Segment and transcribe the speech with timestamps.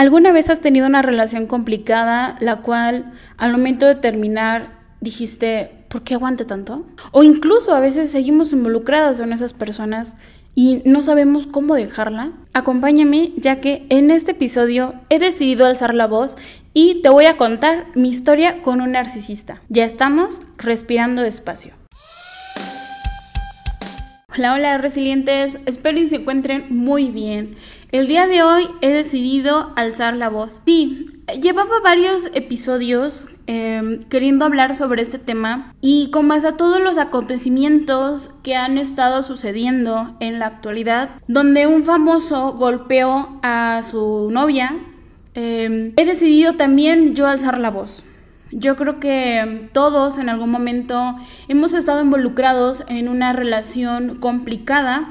[0.00, 6.04] ¿Alguna vez has tenido una relación complicada la cual al momento de terminar dijiste, ¿por
[6.04, 6.86] qué aguante tanto?
[7.12, 10.16] O incluso a veces seguimos involucradas en esas personas
[10.54, 12.32] y no sabemos cómo dejarla.
[12.54, 16.36] Acompáñame ya que en este episodio he decidido alzar la voz
[16.72, 19.60] y te voy a contar mi historia con un narcisista.
[19.68, 21.74] Ya estamos respirando despacio.
[24.32, 27.56] Hola, hola resilientes, espero que se encuentren muy bien.
[27.92, 30.62] El día de hoy he decidido alzar la voz.
[30.64, 31.06] Sí,
[31.42, 36.98] llevaba varios episodios em, queriendo hablar sobre este tema y con base a todos los
[36.98, 44.76] acontecimientos que han estado sucediendo en la actualidad, donde un famoso golpeó a su novia,
[45.34, 48.04] em, he decidido también yo alzar la voz.
[48.52, 51.16] Yo creo que todos en algún momento
[51.48, 55.08] hemos estado involucrados en una relación complicada.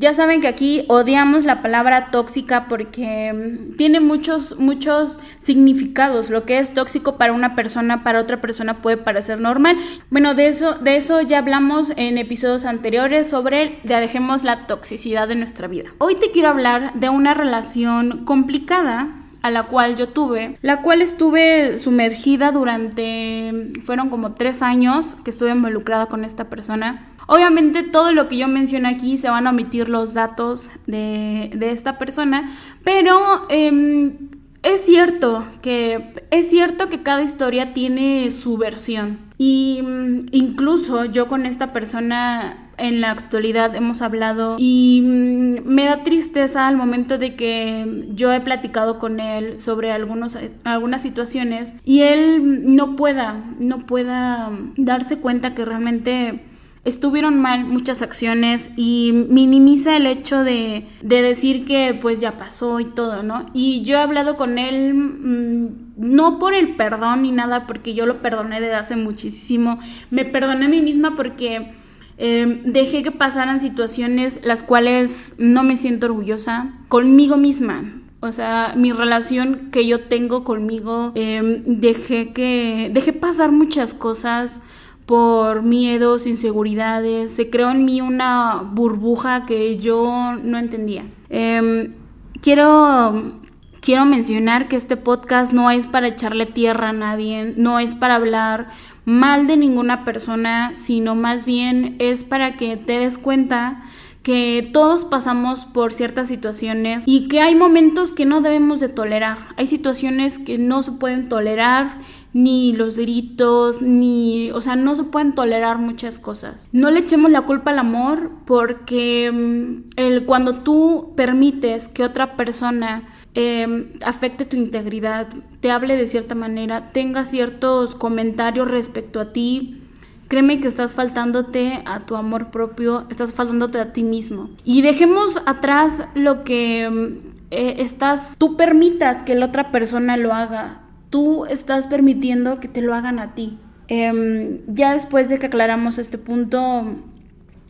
[0.00, 6.30] Ya saben que aquí odiamos la palabra tóxica porque tiene muchos, muchos significados.
[6.30, 9.76] Lo que es tóxico para una persona, para otra persona puede parecer normal.
[10.08, 15.26] Bueno, de eso, de eso ya hablamos en episodios anteriores sobre ya dejemos la toxicidad
[15.26, 15.90] de nuestra vida.
[15.98, 19.08] Hoy te quiero hablar de una relación complicada
[19.42, 25.30] a la cual yo tuve, la cual estuve sumergida durante, fueron como tres años que
[25.30, 27.16] estuve involucrada con esta persona.
[27.28, 31.70] Obviamente todo lo que yo menciono aquí se van a omitir los datos de, de
[31.70, 34.16] esta persona, pero eh,
[34.62, 39.18] es cierto que es cierto que cada historia tiene su versión.
[39.38, 45.84] Y mm, incluso yo con esta persona en la actualidad hemos hablado y mm, me
[45.84, 51.74] da tristeza al momento de que yo he platicado con él sobre algunos, algunas situaciones
[51.84, 56.42] y él no pueda, no pueda darse cuenta que realmente
[56.84, 62.80] estuvieron mal muchas acciones y minimiza el hecho de, de, decir que pues ya pasó
[62.80, 63.50] y todo, ¿no?
[63.52, 68.06] Y yo he hablado con él mmm, no por el perdón ni nada, porque yo
[68.06, 71.74] lo perdoné desde hace muchísimo, me perdoné a mí misma porque
[72.18, 77.94] eh, dejé que pasaran situaciones las cuales no me siento orgullosa conmigo misma.
[78.20, 84.62] O sea, mi relación que yo tengo conmigo, eh, dejé que, dejé pasar muchas cosas
[85.08, 91.06] por miedos, inseguridades, se creó en mí una burbuja que yo no entendía.
[91.30, 91.94] Eh,
[92.42, 93.40] quiero,
[93.80, 98.16] quiero mencionar que este podcast no es para echarle tierra a nadie, no es para
[98.16, 98.68] hablar
[99.06, 103.82] mal de ninguna persona, sino más bien es para que te des cuenta
[104.22, 109.38] que todos pasamos por ciertas situaciones y que hay momentos que no debemos de tolerar.
[109.56, 112.02] Hay situaciones que no se pueden tolerar,
[112.32, 116.68] ni los gritos, ni, o sea, no se pueden tolerar muchas cosas.
[116.72, 122.36] No le echemos la culpa al amor porque mm, el, cuando tú permites que otra
[122.36, 125.28] persona eh, afecte tu integridad,
[125.60, 129.82] te hable de cierta manera, tenga ciertos comentarios respecto a ti,
[130.28, 134.50] Créeme que estás faltándote a tu amor propio, estás faltándote a ti mismo.
[134.62, 137.18] Y dejemos atrás lo que
[137.50, 140.82] eh, estás, tú permitas que la otra persona lo haga.
[141.10, 143.58] Tú estás permitiendo que te lo hagan a ti.
[143.88, 146.84] Eh, ya después de que aclaramos este punto,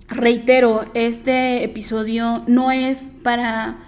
[0.09, 3.79] reitero, este episodio no es para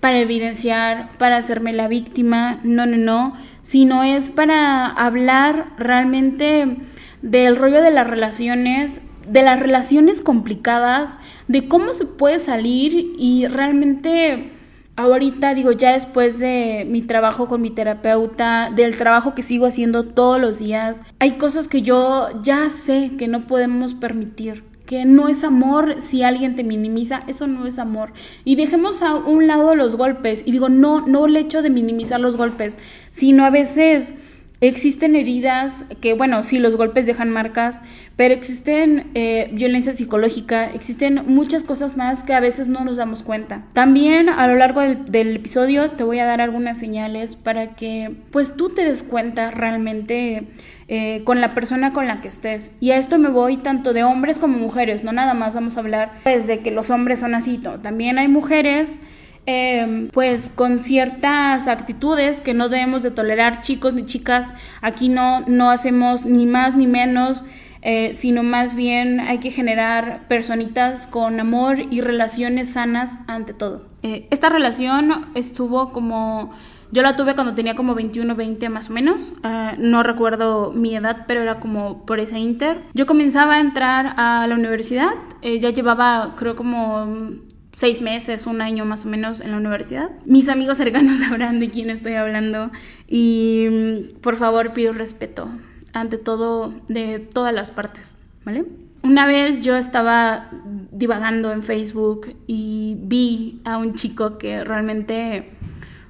[0.00, 6.78] para evidenciar, para hacerme la víctima, no, no, no, sino es para hablar realmente
[7.20, 13.46] del rollo de las relaciones, de las relaciones complicadas, de cómo se puede salir y
[13.46, 14.52] realmente
[15.00, 20.04] ahorita digo ya después de mi trabajo con mi terapeuta, del trabajo que sigo haciendo
[20.04, 25.28] todos los días, hay cosas que yo ya sé que no podemos permitir que no
[25.28, 28.12] es amor si alguien te minimiza, eso no es amor.
[28.44, 30.42] Y dejemos a un lado los golpes.
[30.44, 32.76] Y digo, no, no el hecho de minimizar los golpes,
[33.10, 34.14] sino a veces
[34.62, 37.80] Existen heridas que, bueno, sí, los golpes dejan marcas,
[38.16, 43.22] pero existen eh, violencia psicológica, existen muchas cosas más que a veces no nos damos
[43.22, 43.62] cuenta.
[43.72, 48.54] También a lo largo del, episodio te voy a dar algunas señales para que pues
[48.54, 50.48] tú te des cuenta realmente
[50.88, 52.72] eh, con la persona con la que estés.
[52.80, 55.80] Y a esto me voy tanto de hombres como mujeres, no nada más vamos a
[55.80, 59.00] hablar pues, de que los hombres son así, también hay mujeres
[59.46, 65.40] eh, pues con ciertas actitudes que no debemos de tolerar chicos ni chicas aquí no
[65.46, 67.42] no hacemos ni más ni menos
[67.82, 73.86] eh, sino más bien hay que generar personitas con amor y relaciones sanas ante todo
[74.02, 76.52] eh, esta relación estuvo como
[76.92, 79.32] yo la tuve cuando tenía como 21, 20 más o menos.
[79.44, 82.82] Uh, no recuerdo mi edad, pero era como por ese inter.
[82.94, 85.10] Yo comenzaba a entrar a la universidad.
[85.40, 87.38] Eh, ya llevaba, creo, como
[87.80, 90.10] seis meses, un año más o menos en la universidad.
[90.26, 92.70] Mis amigos cercanos sabrán de quién estoy hablando
[93.08, 95.48] y mm, por favor pido respeto
[95.94, 98.66] ante todo de todas las partes, ¿vale?
[99.02, 100.50] Una vez yo estaba
[100.92, 105.48] divagando en Facebook y vi a un chico que realmente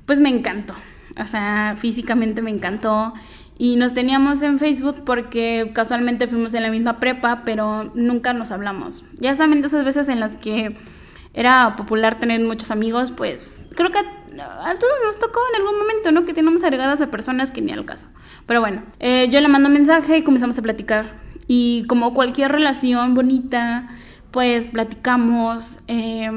[0.07, 0.75] pues me encantó,
[1.23, 3.15] o sea, físicamente me encantó
[3.59, 8.51] y nos teníamos en Facebook porque casualmente fuimos en la misma prepa, pero nunca nos
[8.51, 9.05] hablamos.
[9.21, 10.75] Ya saben de esas veces en las que
[11.35, 16.13] era popular tener muchos amigos, pues creo que a, todos nos tocó en algún momento,
[16.13, 16.25] ¿no?
[16.25, 18.09] Que tenemos agregadas a personas que ni al caso.
[18.47, 21.07] Pero bueno, eh, yo le mando un mensaje y comenzamos a platicar.
[21.47, 23.89] Y como cualquier relación bonita,
[24.31, 25.81] pues platicamos.
[25.89, 26.31] Eh,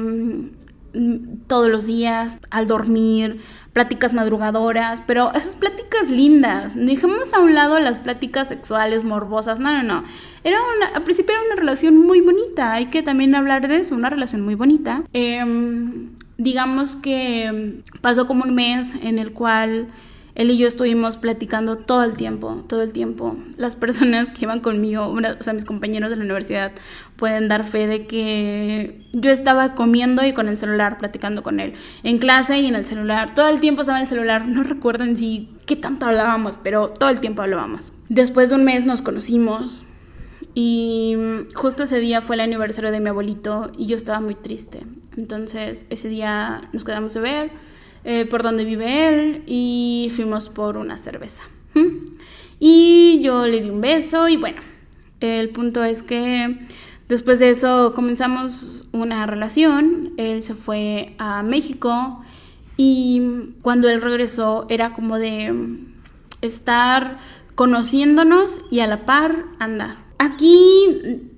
[1.46, 3.40] todos los días, al dormir,
[3.74, 6.74] pláticas madrugadoras, pero esas pláticas lindas.
[6.74, 10.04] Dejemos a un lado las pláticas sexuales, morbosas, no, no, no.
[10.44, 13.94] Era una, al principio era una relación muy bonita, hay que también hablar de eso,
[13.94, 15.02] una relación muy bonita.
[15.12, 19.88] Em, digamos que pasó como un mes en el cual
[20.34, 23.36] él y yo estuvimos platicando todo el tiempo, todo el tiempo.
[23.56, 26.72] Las personas que iban conmigo, o sea, mis compañeros de la universidad,
[27.16, 31.74] pueden dar fe de que yo estaba comiendo y con el celular platicando con él.
[32.02, 33.34] En clase y en el celular.
[33.34, 34.48] Todo el tiempo estaba en el celular.
[34.48, 37.92] No recuerdo en sí qué tanto hablábamos, pero todo el tiempo hablábamos.
[38.08, 39.84] Después de un mes nos conocimos.
[40.56, 41.16] Y
[41.54, 44.82] justo ese día fue el aniversario de mi abuelito y yo estaba muy triste.
[45.16, 47.50] Entonces ese día nos quedamos a ver
[48.04, 51.42] eh, por donde vive él y fuimos por una cerveza.
[52.60, 54.60] Y yo le di un beso y bueno,
[55.20, 56.58] el punto es que
[57.08, 62.22] después de eso comenzamos una relación, él se fue a México
[62.76, 65.78] y cuando él regresó era como de
[66.42, 67.18] estar
[67.54, 69.96] conociéndonos y a la par andar.
[70.18, 71.30] Aquí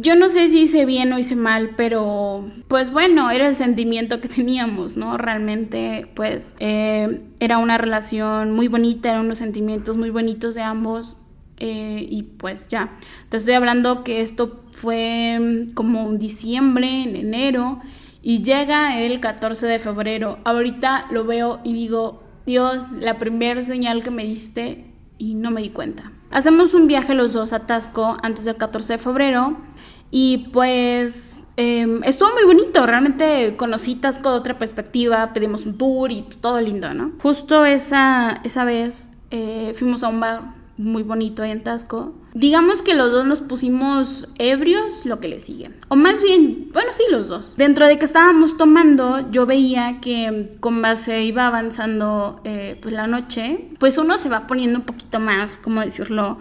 [0.00, 4.20] yo no sé si hice bien o hice mal, pero pues bueno, era el sentimiento
[4.20, 5.16] que teníamos, ¿no?
[5.16, 11.20] Realmente, pues eh, era una relación muy bonita, eran unos sentimientos muy bonitos de ambos.
[11.58, 12.98] Eh, y pues ya,
[13.28, 17.80] te estoy hablando que esto fue mm, como un diciembre, en enero,
[18.22, 20.38] y llega el 14 de febrero.
[20.44, 24.86] Ahorita lo veo y digo, Dios, la primera señal que me diste
[25.18, 26.10] y no me di cuenta.
[26.30, 29.56] Hacemos un viaje los dos a Tasco antes del 14 de febrero
[30.10, 36.12] y pues em, estuvo muy bonito, realmente conocí Tasco de otra perspectiva, pedimos un tour
[36.12, 37.12] y todo lindo, ¿no?
[37.20, 42.14] Justo esa, esa vez eh, fuimos a un bar muy bonito ahí en Tasco.
[42.34, 45.70] Digamos que los dos nos pusimos ebrios, lo que le sigue.
[45.88, 47.54] O más bien, bueno, sí, los dos.
[47.56, 53.06] Dentro de que estábamos tomando, yo veía que con base iba avanzando eh, pues la
[53.06, 56.38] noche, pues uno se va poniendo un poquito más, ¿cómo decirlo?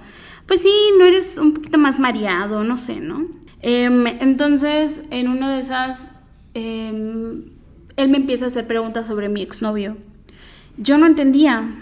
[0.48, 3.27] Pues sí, no eres un poquito más mareado, no sé, ¿no?
[3.63, 6.12] Em, entonces, en una de esas,
[6.54, 7.45] em,
[7.95, 9.95] él me empieza a hacer preguntas sobre mi exnovio.
[10.77, 11.74] Yo no entendía,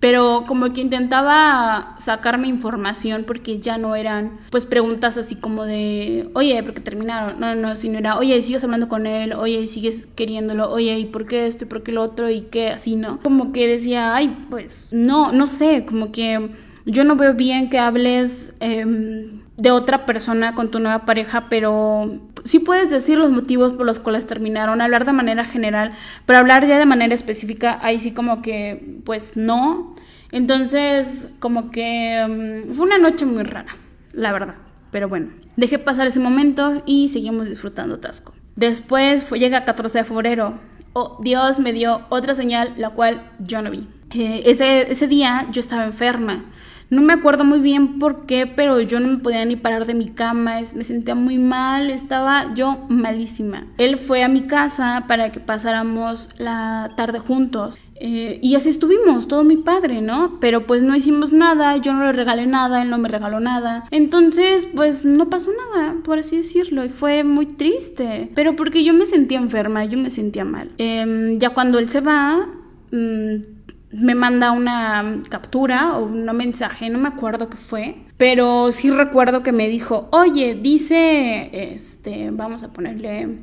[0.00, 6.28] pero como que intentaba sacarme información porque ya no eran pues preguntas así como de,
[6.34, 7.38] oye, ¿por qué terminaron?
[7.38, 9.32] No, no, sino era, oye, ¿sigues hablando con él?
[9.34, 10.68] Oye, ¿sigues queriéndolo?
[10.68, 12.28] Oye, ¿y por qué esto y por qué lo otro?
[12.28, 12.70] ¿Y qué?
[12.70, 13.20] Así, ¿no?
[13.20, 16.50] Como que decía, ay, pues no, no sé, como que
[16.86, 22.20] yo no veo bien que hables em, de otra persona con tu nueva pareja, pero
[22.44, 25.92] sí puedes decir los motivos por los cuales terminaron, hablar de manera general,
[26.26, 29.94] pero hablar ya de manera específica, ahí sí como que, pues no.
[30.32, 33.76] Entonces, como que mm, fue una noche muy rara,
[34.12, 34.54] la verdad.
[34.90, 38.34] Pero bueno, dejé pasar ese momento y seguimos disfrutando Tasco.
[38.56, 40.60] Después fue, llega 14 de febrero.
[40.92, 43.88] Oh, Dios me dio otra señal, la cual yo no vi.
[44.14, 46.44] Eh, ese, ese día yo estaba enferma.
[46.90, 49.94] No me acuerdo muy bien por qué, pero yo no me podía ni parar de
[49.94, 53.68] mi cama, me sentía muy mal, estaba yo malísima.
[53.78, 57.78] Él fue a mi casa para que pasáramos la tarde juntos.
[58.02, 60.40] Eh, y así estuvimos, todo mi padre, ¿no?
[60.40, 63.86] Pero pues no hicimos nada, yo no le regalé nada, él no me regaló nada.
[63.92, 68.32] Entonces, pues no pasó nada, por así decirlo, y fue muy triste.
[68.34, 70.72] Pero porque yo me sentía enferma, yo me sentía mal.
[70.78, 72.48] Em, ya cuando él se va...
[72.90, 73.59] Mmm,
[73.92, 79.42] me manda una captura o un mensaje, no me acuerdo qué fue, pero sí recuerdo
[79.42, 83.38] que me dijo, oye, dice, este, vamos a ponerle,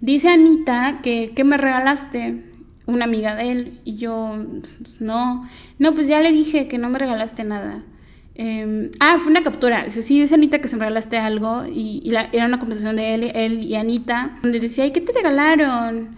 [0.00, 2.42] dice Anita que, que me regalaste
[2.86, 4.36] una amiga de él y yo,
[4.98, 7.82] no, no, pues ya le dije que no me regalaste nada.
[8.34, 9.84] Em, ah, fue una captura.
[9.84, 11.64] Dice, sí, dice Anita que se me regalaste algo.
[11.66, 16.16] Y, era una conversación de él, él y Anita, donde decía, ¿y qué te regalaron?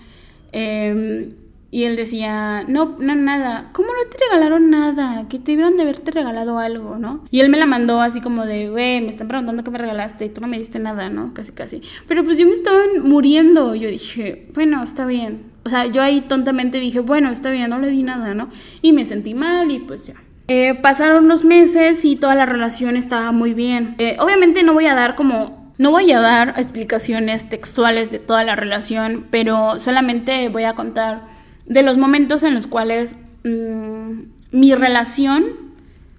[0.52, 1.28] Eh,
[1.74, 3.70] Y él decía, no, no, nada.
[3.72, 5.26] ¿Cómo no te regalaron nada?
[5.28, 7.24] Que te debieron de haberte regalado algo, ¿no?
[7.32, 10.26] Y él me la mandó así como de, güey, me están preguntando qué me regalaste
[10.26, 11.34] y tú no me diste nada, ¿no?
[11.34, 11.82] Casi, casi.
[12.06, 13.74] Pero pues yo me estaba muriendo.
[13.74, 15.50] Yo dije, bueno, está bien.
[15.64, 18.50] O sea, yo ahí tontamente dije, bueno, está bien, no le di nada, ¿no?
[18.80, 20.14] Y me sentí mal y pues ya.
[20.46, 23.96] Eh, pasaron unos meses y toda la relación estaba muy bien.
[23.98, 28.44] Eh, obviamente no voy a dar como no voy a dar explicaciones textuales de toda
[28.44, 31.33] la relación, pero solamente voy a contar
[31.66, 35.44] de los momentos en los cuales mm, mi relación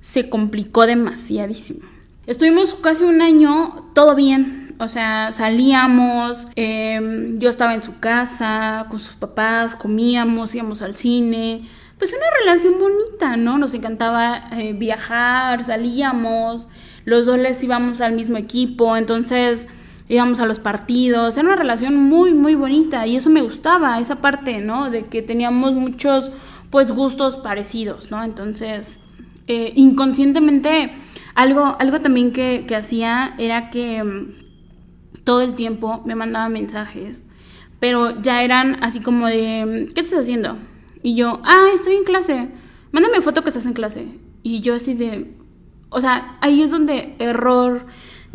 [0.01, 1.81] se complicó demasiadísimo.
[2.27, 8.87] Estuvimos casi un año todo bien, o sea, salíamos, em, yo estaba en su casa
[8.89, 13.57] con sus papás, comíamos, íbamos al cine, pues una relación bonita, ¿no?
[13.57, 16.67] Nos encantaba eh, viajar, salíamos,
[17.05, 19.67] los dos les íbamos al mismo equipo, entonces
[20.07, 24.17] íbamos a los partidos, era una relación muy, muy bonita y eso me gustaba, esa
[24.17, 24.89] parte, ¿no?
[24.89, 26.31] De que teníamos muchos,
[26.69, 28.23] pues, gustos parecidos, ¿no?
[28.23, 28.99] Entonces,
[29.47, 30.91] eh, inconscientemente,
[31.33, 37.25] algo, algo también que, que hacía era que mm, todo el tiempo me mandaba mensajes,
[37.79, 40.57] pero ya eran así como de, ¿qué estás haciendo?
[41.01, 42.49] Y yo, ah, estoy en clase,
[42.91, 44.07] mándame foto que estás en clase.
[44.43, 45.35] Y yo así de,
[45.89, 47.85] o sea, ahí es donde error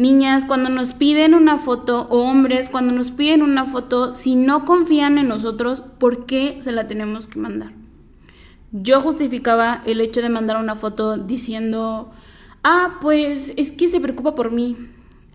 [0.01, 4.65] Niñas, cuando nos piden una foto, o hombres, cuando nos piden una foto, si no
[4.65, 7.73] confían en nosotros, ¿por qué se la tenemos que mandar?
[8.73, 12.13] Yo justificaba el hecho de mandar una foto diciendo,
[12.63, 14.75] ah, pues es que se preocupa por mí.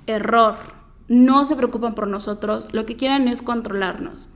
[0.07, 0.55] Error.
[1.07, 4.29] No se preocupan por nosotros, lo que quieren es controlarnos.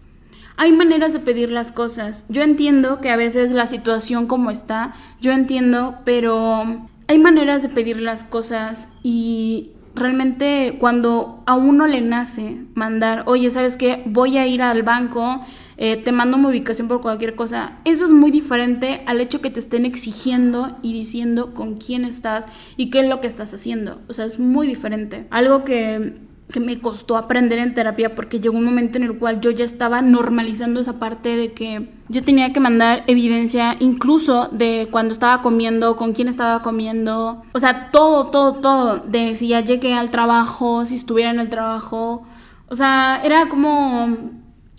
[0.57, 2.27] Hay maneras de pedir las cosas.
[2.29, 7.69] Yo entiendo que a veces la situación como está, yo entiendo, pero hay maneras de
[7.69, 14.03] pedir las cosas y realmente cuando a uno le nace mandar, oye, ¿sabes qué?
[14.05, 15.41] Voy a ir al banco,
[15.77, 19.49] eh, te mando mi ubicación por cualquier cosa, eso es muy diferente al hecho que
[19.49, 22.45] te estén exigiendo y diciendo con quién estás
[22.77, 24.01] y qué es lo que estás haciendo.
[24.07, 25.27] O sea, es muy diferente.
[25.29, 29.39] Algo que que me costó aprender en terapia porque llegó un momento en el cual
[29.39, 34.87] yo ya estaba normalizando esa parte de que yo tenía que mandar evidencia incluso de
[34.89, 39.61] cuando estaba comiendo, con quién estaba comiendo, o sea, todo, todo, todo, de si ya
[39.61, 42.23] llegué al trabajo, si estuviera en el trabajo,
[42.67, 44.17] o sea, era como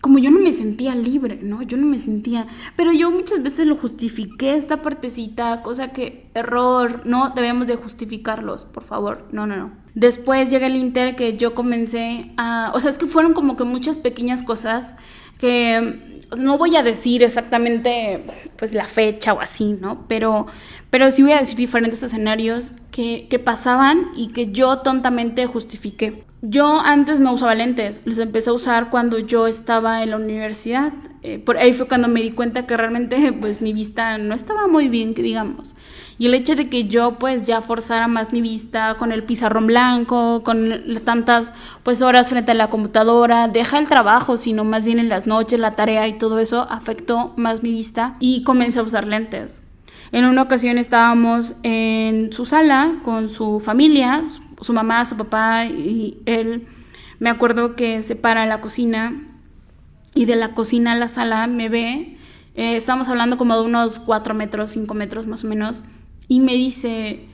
[0.01, 1.63] como yo no me sentía libre, ¿no?
[1.63, 7.03] Yo no me sentía, pero yo muchas veces lo justifiqué esta partecita, cosa que error,
[7.05, 9.73] no debemos de justificarlos, por favor, no, no, no.
[9.95, 13.65] Después llega el Inter que yo comencé a, o sea, es que fueron como que
[13.65, 14.97] muchas pequeñas cosas
[15.39, 18.25] que no voy a decir exactamente
[18.57, 20.07] pues la fecha o así, ¿no?
[20.07, 20.47] Pero,
[20.91, 26.25] pero sí voy a decir diferentes escenarios que, que pasaban y que yo tontamente justifiqué.
[26.43, 30.95] Yo antes no usaba lentes, los empecé a usar cuando yo estaba en la universidad.
[31.23, 34.67] Eh, por ahí fue cuando me di cuenta que realmente pues mi vista no estaba
[34.67, 35.77] muy bien, digamos.
[36.17, 39.67] Y el hecho de que yo pues ya forzara más mi vista con el pizarrón
[39.67, 40.73] blanco, con
[41.05, 45.27] tantas pues horas frente a la computadora, deja el trabajo, sino más bien en las
[45.27, 49.61] noches, la tarea y todo eso afectó más mi vista y comencé a usar lentes.
[50.11, 54.25] En una ocasión estábamos en su sala con su familia,
[54.61, 56.67] su mamá, su papá y él.
[57.19, 59.31] Me acuerdo que se para a la cocina
[60.15, 62.17] y de la cocina a la sala me ve.
[62.55, 65.83] Eh, estamos hablando como de unos 4 metros, 5 metros más o menos.
[66.29, 67.27] Y me dice,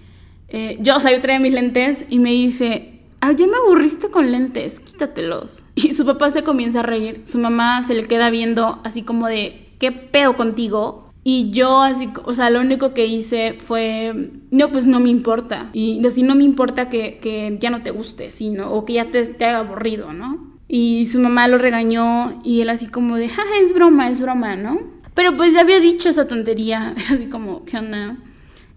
[0.49, 4.11] eh, yo, o sea, yo traía mis lentes y me dice, ah, ya me aburriste
[4.11, 5.65] con lentes, quítatelos.
[5.75, 7.23] Y su papá se comienza a reír.
[7.25, 11.06] Su mamá se le queda viendo así como de, ¿qué pedo contigo?
[11.29, 15.71] Y yo así, o sea, lo único que hice fue, no, pues no me importa.
[15.73, 19.11] Y así no me importa que, que ya no te guste, sino, o que ya
[19.11, 20.57] te, te haga aburrido, ¿no?
[20.69, 24.55] Y su mamá lo regañó y él así como de, jaja, es broma, es broma,
[24.55, 24.79] ¿no?
[25.15, 28.19] Pero pues ya había dicho esa tontería, así como, ¿qué onda?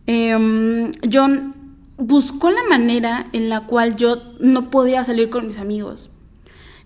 [0.08, 1.54] Eh, John
[1.98, 6.10] buscó la manera en la cual yo no podía salir con mis amigos.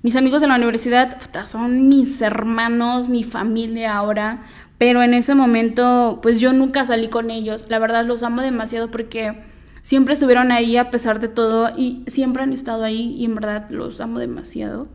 [0.04, 4.44] Mis amigos de la universidad son mis hermanos, mi familia ahora,
[4.84, 7.68] pero en ese momento pues yo nunca salí con ellos.
[7.70, 9.34] La verdad los amo demasiado porque
[9.82, 13.70] siempre estuvieron ahí a pesar de todo y siempre han estado ahí y en verdad
[13.70, 14.90] los amo demasiado.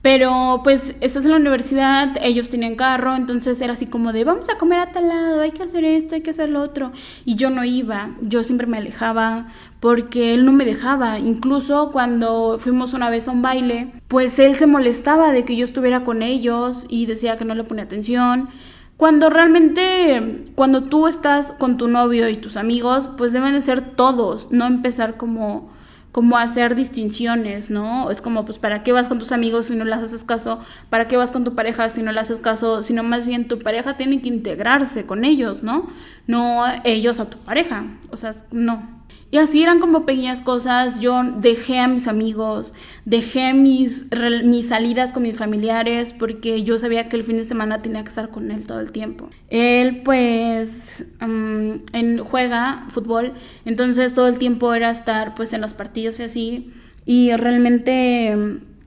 [0.00, 4.48] Pero pues estás en la universidad, ellos tenían carro, entonces era así como de vamos
[4.48, 6.90] a comer a tal lado, hay que hacer esto, hay que hacer lo otro.
[7.26, 11.18] Y yo no iba, yo siempre me alejaba porque él no me dejaba.
[11.18, 15.64] Incluso cuando fuimos una vez a un baile, pues él se molestaba de que yo
[15.64, 18.48] estuviera con ellos y decía que no le ponía atención.
[18.96, 23.94] Cuando realmente, cuando tú estás con tu novio y tus amigos, pues deben de ser
[23.96, 25.72] todos, no empezar como
[26.12, 28.10] como hacer distinciones, ¿no?
[28.10, 30.60] Es como, pues, ¿para qué vas con tus amigos si no les haces caso?
[30.90, 32.82] ¿Para qué vas con tu pareja si no le haces caso?
[32.82, 35.88] Sino más bien tu pareja tiene que integrarse con ellos, ¿no?
[36.26, 39.01] No ellos a tu pareja, o sea, no.
[39.32, 41.00] Y así eran como pequeñas cosas.
[41.00, 42.74] Yo dejé a mis amigos,
[43.06, 44.04] dejé mis,
[44.44, 48.10] mis salidas con mis familiares porque yo sabía que el fin de semana tenía que
[48.10, 49.30] estar con él todo el tiempo.
[49.48, 53.32] Él pues en, juega fútbol,
[53.64, 56.72] entonces todo el tiempo era estar pues en los partidos y así.
[57.06, 58.36] Y realmente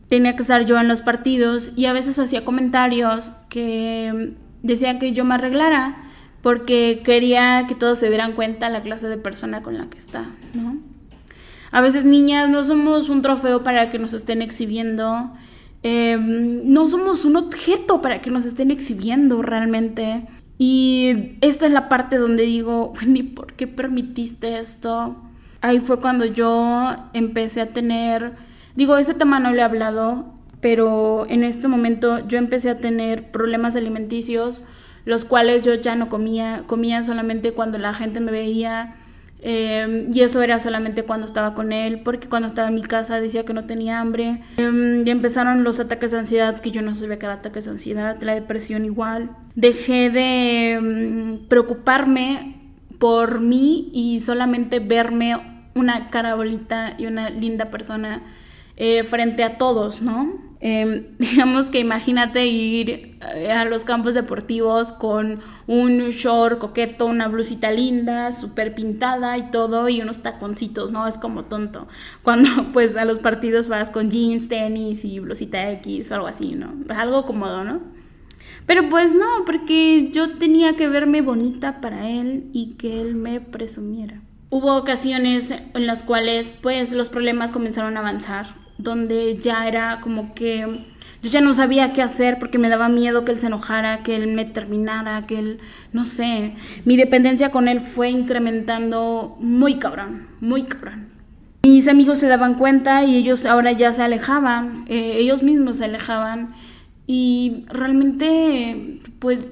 [0.09, 5.11] tenía que estar yo en los partidos y a veces hacía comentarios que decía que
[5.11, 5.97] yo me arreglara
[6.45, 10.29] porque quería que todos se dieran cuenta la clase de persona con la que está,
[10.53, 10.77] ¿no?
[11.71, 15.31] A veces niñas no somos un trofeo para que nos estén exhibiendo,
[15.81, 20.27] em, no somos un objeto para que nos estén exhibiendo realmente.
[20.59, 25.15] Y esta es la parte donde digo, Wendy, ¿por qué permitiste esto?
[25.61, 28.33] Ahí fue cuando yo empecé a tener,
[28.75, 33.31] digo, ese tema no le he hablado, pero en este momento yo empecé a tener
[33.31, 34.63] problemas alimenticios
[35.05, 38.95] los cuales yo ya no comía, comía solamente cuando la gente me veía
[39.41, 43.21] em, y eso era solamente cuando estaba con él, porque cuando estaba en mi casa
[43.21, 44.41] decía que no tenía hambre.
[44.57, 47.71] Em, y empezaron los ataques de ansiedad, que yo no sabía que era ataques de
[47.71, 49.29] ansiedad, la depresión igual.
[49.55, 52.55] Dejé de em, preocuparme
[52.97, 55.35] por mí y solamente verme
[55.75, 58.23] una cara bonita y una linda persona
[58.77, 60.44] eh, frente a todos, ¿no?
[60.67, 67.27] Em, digamos que imagínate ir eh, a los campos deportivos con un short coqueto, una
[67.27, 71.05] blusita linda, súper pintada y todo, y unos taconcitos, ¿no?
[71.05, 71.87] Es como tonto.
[72.23, 76.55] Cuando pues a los partidos vas con jeans, tenis y blusita X o algo así,
[76.55, 76.73] ¿no?
[76.89, 77.81] Algo cómodo, ¿no?
[78.65, 83.39] Pero pues no, porque yo tenía que verme bonita para él y que él me
[83.39, 84.19] presumiera.
[84.49, 90.33] Hubo ocasiones en las cuales pues los problemas comenzaron a avanzar donde ya era como
[90.33, 90.85] que
[91.21, 94.15] yo ya no sabía qué hacer porque me daba miedo que él se enojara, que
[94.15, 95.59] él me terminara, que él,
[95.91, 96.53] no sé,
[96.85, 101.09] mi dependencia con él fue incrementando muy cabrón, muy cabrón.
[101.63, 105.85] Mis amigos se daban cuenta y ellos ahora ya se alejaban, eh, ellos mismos se
[105.85, 106.53] alejaban
[107.07, 109.49] y realmente pues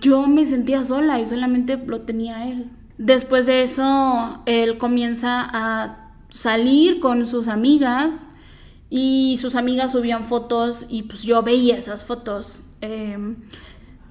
[0.00, 2.70] yo me sentía sola y solamente lo tenía él.
[2.96, 5.94] Después de eso, él comienza a
[6.30, 8.26] salir con sus amigas
[8.88, 12.62] y sus amigas subían fotos y pues yo veía esas fotos.
[12.80, 13.36] Em,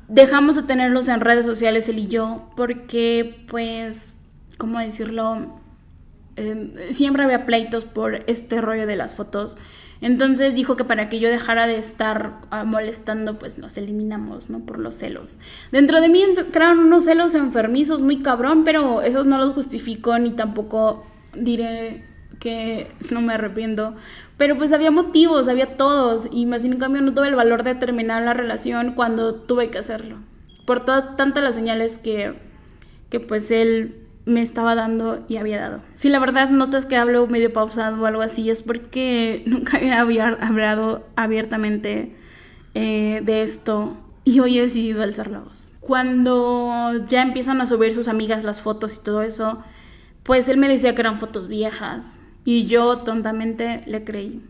[0.07, 4.13] dejamos de tenerlos en redes sociales él y yo porque pues,
[4.57, 5.59] ¿cómo decirlo?
[6.35, 9.57] Em, siempre había pleitos por este rollo de las fotos.
[10.01, 14.59] Entonces dijo que para que yo dejara de estar ah, molestando, pues nos eliminamos, ¿no?
[14.59, 15.37] Por los celos.
[15.71, 20.31] Dentro de mí crearon unos celos enfermizos muy cabrón, pero esos no los justifico ni
[20.31, 22.03] tampoco diré
[22.39, 23.95] que no me arrepiento.
[24.37, 26.27] Pero pues había motivos, había todos.
[26.31, 29.77] Y más sin cambio no tuve el valor de terminar la relación cuando tuve que
[29.77, 30.17] hacerlo.
[30.65, 32.33] Por todas tantas las señales que,
[33.09, 35.81] que pues él me estaba dando y había dado.
[35.93, 40.27] Si la verdad notas que hablo medio pausado o algo así, es porque nunca había
[40.27, 42.15] hablado abiertamente
[42.73, 45.71] eh, de esto y hoy he decidido alzar la voz.
[45.79, 49.63] Cuando ya empiezan a subir sus amigas las fotos y todo eso,
[50.23, 54.41] pues él me decía que eran fotos viejas, y yo tontamente le creí.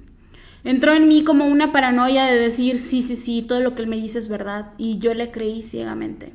[0.66, 3.88] Entró en mí como una paranoia de decir, sí, sí, sí, todo lo que él
[3.88, 4.72] me dice es verdad.
[4.78, 6.34] Y yo le creí ciegamente.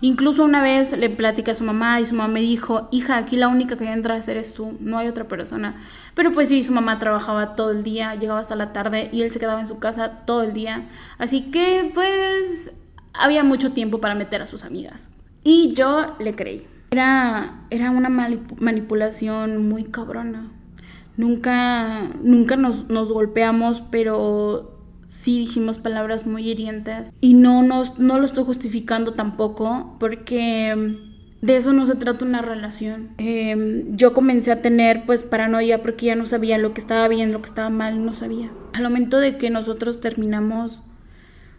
[0.00, 3.36] Incluso una vez le platicé a su mamá y su mamá me dijo, hija, aquí
[3.36, 5.76] la única que entra a ser eres tú, no hay otra persona.
[6.14, 9.30] Pero pues sí, su mamá trabajaba todo el día, llegaba hasta la tarde y él
[9.30, 10.88] se quedaba en su casa todo el día.
[11.18, 12.72] Así que pues
[13.12, 15.10] había mucho tiempo para meter a sus amigas.
[15.42, 16.66] Y yo le creí.
[16.90, 20.50] Era, era una manipulación muy cabrona.
[21.16, 27.14] Nunca, nunca nos, golpeamos, pero sí dijimos palabras muy hirientes.
[27.20, 30.96] Y no, no lo estoy justificando tampoco, porque
[31.44, 33.10] de eso no se trata una relación.
[33.18, 37.32] Em, yo comencé a tener pues paranoia porque ya no sabía lo que estaba bien,
[37.32, 38.50] lo que estaba mal, no sabía.
[38.72, 40.82] Al momento de que nosotros terminamos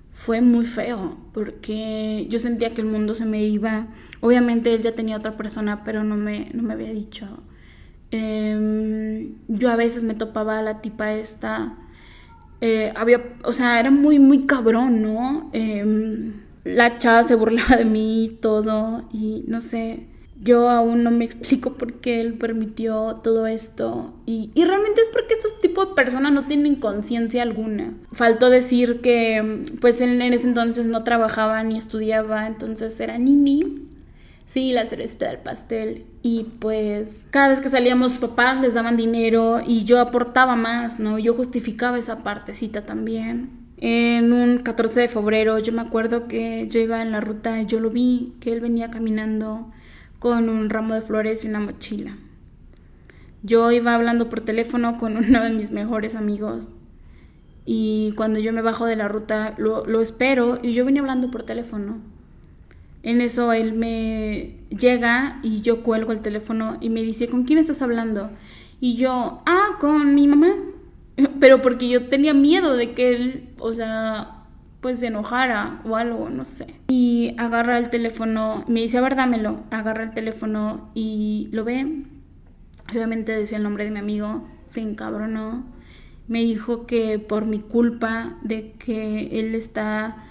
[0.10, 3.86] fue muy feo porque yo sentía que el mundo se me iba.
[4.22, 7.44] Obviamente él ya tenía otra persona, pero no me, no me había dicho.
[8.15, 11.78] Em, yo a veces me topaba a la tipa esta.
[12.62, 15.49] Eh, había, o sea, era muy, muy cabrón, ¿no?
[15.54, 20.08] Em, la chava se burlaba de mí y todo, y no sé.
[20.41, 24.13] Yo aún no me explico por qué él permitió todo esto.
[24.25, 27.93] Y, y realmente es porque este tipo de personas no tienen conciencia alguna.
[28.13, 33.85] Faltó decir que, pues, él en ese entonces no trabajaba ni estudiaba, entonces era nini
[34.45, 36.05] Sí, la cerecita del pastel.
[36.21, 41.19] Y pues cada vez que salíamos papás les daban dinero y yo aportaba más, ¿no?
[41.19, 43.65] Yo justificaba esa partecita también.
[43.77, 47.65] En un 14 de febrero yo me acuerdo que yo iba en la ruta y
[47.65, 49.71] yo lo vi, que él venía caminando
[50.19, 52.15] con un ramo de flores y una mochila.
[53.43, 56.71] Yo iba hablando por teléfono con uno de mis mejores amigos
[57.65, 61.29] y cuando yo me bajo de la ruta lo, lo espero y yo venía hablando
[61.29, 62.14] por teléfono
[63.06, 67.60] en eso él me llega y yo cuelgo el teléfono y me dice, ¿con quién
[67.60, 68.32] estás hablando?
[68.80, 70.56] Y yo, ah, con mi mamá.
[71.39, 74.44] Pero porque yo tenía miedo de que él, o sea,
[74.82, 76.74] pues se enojara o algo, no sé.
[76.88, 79.60] Y agarra el teléfono, me dice, a ver, dámelo.
[79.70, 82.06] Agarra el teléfono y lo ve.
[82.91, 85.63] Obviamente decía el nombre de mi amigo, se encabronó.
[86.28, 90.24] Me dijo que por mi culpa de que él está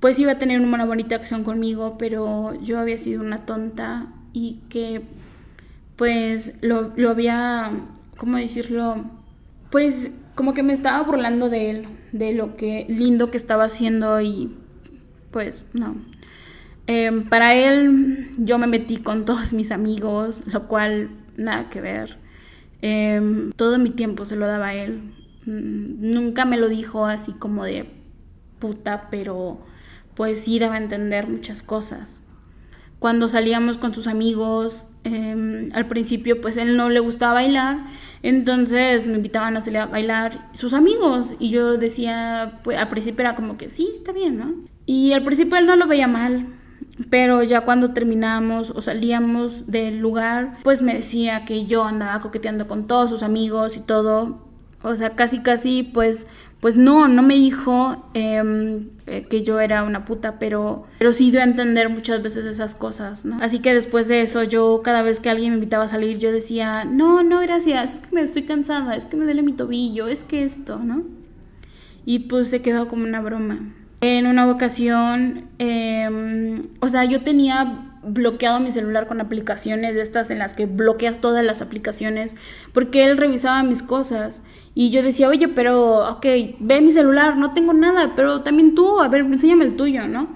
[0.00, 4.60] pues iba a tener una bonita acción conmigo, pero yo había sido una tonta y
[4.68, 5.02] que
[5.96, 7.70] pues lo, lo había,
[8.16, 9.04] ¿cómo decirlo?
[9.70, 14.20] Pues como que me estaba burlando de él, de lo que lindo que estaba haciendo
[14.20, 14.54] y
[15.30, 15.96] pues no.
[16.86, 22.16] Em, para él yo me metí con todos mis amigos, lo cual nada que ver.
[22.82, 25.00] Em, todo mi tiempo se lo daba a él.
[25.46, 27.86] Mm, nunca me lo dijo así como de
[28.58, 29.58] puta, pero
[30.16, 32.24] pues sí daba a entender muchas cosas.
[32.98, 37.86] Cuando salíamos con sus amigos, em, al principio pues él no le gustaba bailar,
[38.22, 43.20] entonces me invitaban a salir a bailar sus amigos y yo decía, pues al principio
[43.20, 44.54] era como que sí, está bien, ¿no?
[44.86, 46.46] Y al principio él no lo veía mal,
[47.10, 52.66] pero ya cuando terminamos o salíamos del lugar, pues me decía que yo andaba coqueteando
[52.66, 54.46] con todos sus amigos y todo.
[54.82, 56.26] O sea, casi casi pues
[56.66, 61.30] pues no, no me dijo em, eh, que yo era una puta, pero, pero sí
[61.30, 63.36] dio a entender muchas veces esas cosas, ¿no?
[63.40, 66.32] Así que después de eso, yo cada vez que alguien me invitaba a salir, yo
[66.32, 70.08] decía, no, no, gracias, es que me estoy cansada, es que me duele mi tobillo,
[70.08, 71.04] es que esto, ¿no?
[72.04, 73.60] Y pues se quedó como una broma.
[74.00, 80.30] En una ocasión, em, o sea, yo tenía bloqueado mi celular con aplicaciones de estas
[80.30, 82.36] en las que bloqueas todas las aplicaciones
[82.72, 84.42] porque él revisaba mis cosas
[84.78, 86.26] y yo decía, oye, pero, ok,
[86.60, 90.28] ve mi celular, no tengo nada, pero también tú, a ver, enséñame el tuyo, ¿no?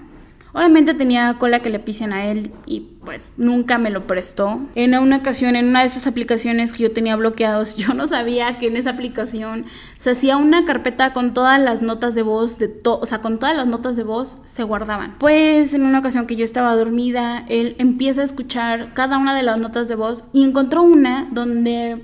[0.53, 4.59] Obviamente tenía cola que le pisen a él y pues nunca me lo prestó.
[4.73, 8.57] En una ocasión, en una de esas aplicaciones que yo tenía bloqueados, yo no sabía
[8.57, 9.65] que en esa aplicación
[9.99, 13.37] se hacía una carpeta con todas las notas de voz de todo, o sea, con
[13.37, 15.17] todas las notas de voz se guardaban.
[15.19, 19.43] Pues en una ocasión que yo estaba dormida, él empieza a escuchar cada una de
[19.43, 22.01] las notas de voz y encontró una donde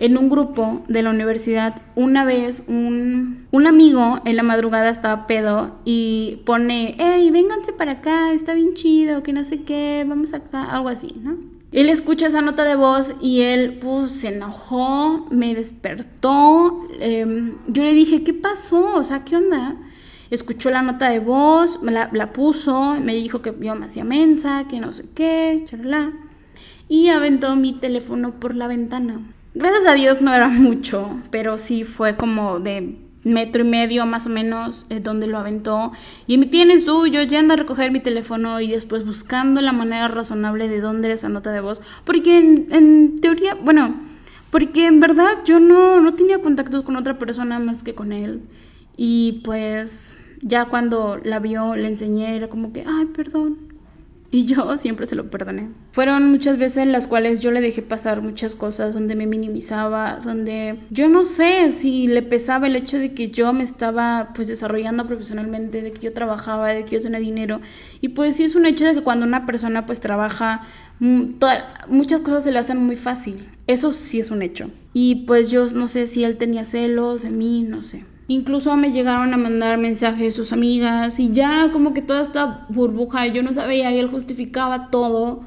[0.00, 5.26] en un grupo de la universidad, una vez un, un, amigo en la madrugada estaba
[5.26, 10.32] pedo y pone, hey, vénganse para acá, está bien chido, que no sé qué, vamos
[10.32, 11.36] acá, algo así, ¿no?
[11.72, 17.82] Él escucha esa nota de voz y él pues se enojó, me despertó, em, yo
[17.82, 18.96] le dije, ¿qué pasó?
[18.96, 19.76] O sea, ¿qué onda?
[20.30, 24.64] Escuchó la nota de voz, la, la puso, me dijo que yo me hacía mensa,
[24.66, 26.10] que no sé qué, charla,
[26.88, 29.20] y aventó mi teléfono por la ventana.
[29.54, 34.26] Gracias a Dios no era mucho, pero sí fue como de metro y medio más
[34.26, 35.92] o menos eh, donde lo aventó.
[36.26, 40.68] Y me tiene suyo yendo a recoger mi teléfono y después buscando la manera razonable
[40.68, 41.80] de dónde era esa nota de voz.
[42.04, 44.00] Porque en, teoría bueno
[44.50, 48.42] porque en verdad yo no, no tenía contactos con otra persona más que con él.
[48.96, 53.69] Y pues ya cuando la vio le enseñé era como que ay perdón
[54.40, 55.68] y yo siempre se lo perdoné.
[55.92, 60.78] Fueron muchas veces las cuales yo le dejé pasar muchas cosas, donde me minimizaba, donde
[60.90, 65.06] yo no sé si le pesaba el hecho de que yo me estaba pues desarrollando
[65.06, 67.60] profesionalmente, de que yo trabajaba, de que yo tenía dinero.
[68.00, 70.62] Y pues sí es un hecho de que cuando una persona pues trabaja,
[71.00, 71.34] mm,
[71.88, 73.48] muchas cosas se le hacen muy fácil.
[73.66, 74.70] Eso sí es un hecho.
[74.92, 78.04] Y pues yo no sé si él tenía celos de mí, no sé.
[78.30, 83.26] Incluso me llegaron a mandar mensajes sus amigas y ya como que toda esta burbuja,
[83.26, 85.40] yo no sabía y él justificaba todo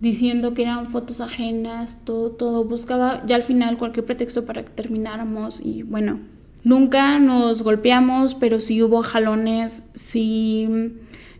[0.00, 4.72] diciendo que eran fotos ajenas, todo, todo, buscaba ya al final cualquier pretexto para que
[4.72, 6.18] termináramos y bueno,
[6.64, 10.66] nunca nos golpeamos, pero sí hubo jalones, sí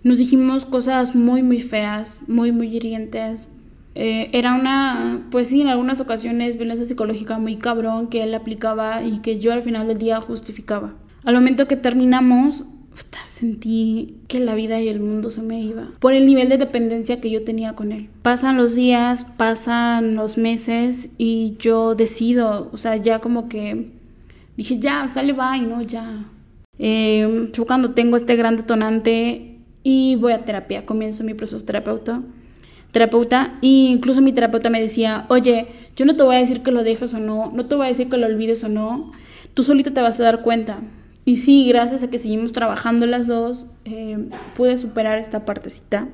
[0.04, 3.48] nos dijimos cosas muy, muy feas, muy, muy hirientes,
[3.98, 9.02] eh, era una, pues sí, en algunas ocasiones violencia psicológica muy cabrón que él aplicaba
[9.02, 10.92] y que yo al final del día justificaba.
[11.24, 12.66] Al momento que terminamos,
[13.24, 17.20] sentí que la vida y el mundo se me iba por el nivel de dependencia
[17.22, 18.08] que yo tenía con él.
[18.20, 23.92] Pasan los días, pasan los meses y yo decido, o sea, ya como que
[24.58, 25.80] dije, ya, sale, bye, ¿no?
[25.80, 26.26] Ya.
[26.78, 32.22] Eh, cuando tengo este gran detonante y voy a terapia, comienzo mi proceso terapeuta
[32.96, 36.70] terapeuta y incluso mi terapeuta me decía, oye, yo no te voy a decir que
[36.70, 39.12] lo dejes o no, no te voy a decir que lo olvides o no,
[39.52, 40.78] tú solita te vas a dar cuenta.
[41.26, 44.16] Y sí, gracias a que seguimos trabajando las dos, eh,
[44.56, 46.08] pude superar esta partecita.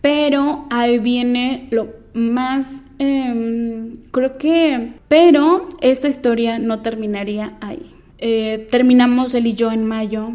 [0.00, 7.94] Pero ahí viene lo más, em, creo que, pero esta historia no terminaría ahí.
[8.18, 10.30] Eh, terminamos él y yo en mayo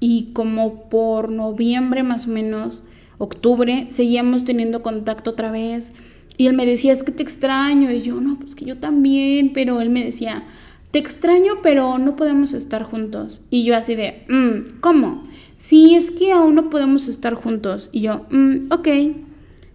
[0.00, 2.82] y como por noviembre más o menos,
[3.22, 5.92] octubre, seguíamos teniendo contacto otra vez.
[6.36, 7.90] Y él me decía, es que te extraño.
[7.90, 9.52] Y yo, no, pues que yo también.
[9.52, 10.44] Pero él me decía,
[10.90, 13.40] te extraño, pero no podemos estar juntos.
[13.50, 15.28] Y yo así de, mm, ¿cómo?
[15.56, 17.90] Sí, es que aún no podemos estar juntos.
[17.92, 18.88] Y yo, mm, ok.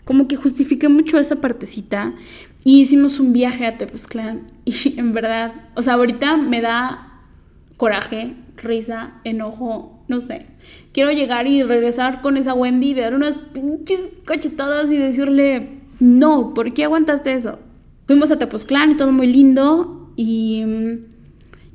[0.04, 2.16] Como que justifiqué mucho esa partecita.
[2.66, 4.52] Y hicimos un viaje a Tepoztlán.
[4.66, 7.24] Y en verdad, o sea, ahorita me da
[7.78, 10.46] coraje, risa, enojo, no sé.
[10.92, 16.54] Quiero llegar y regresar con esa Wendy y dar unas pinches cachetadas y decirle, no,
[16.54, 17.60] ¿por qué aguantaste eso?
[18.06, 20.98] Fuimos a Tepoztlán y todo muy lindo y mm,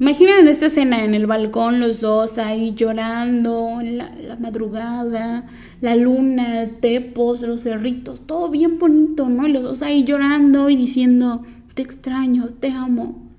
[0.00, 5.46] imaginen esta escena en el balcón, los dos ahí llorando, la, la madrugada,
[5.80, 9.46] la luna, tepos, los cerritos, todo bien bonito, ¿no?
[9.46, 11.42] Y los dos ahí llorando y diciendo,
[11.74, 13.30] te extraño, te amo.